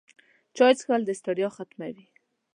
[0.55, 2.05] چای څښل د ستړیا ختموي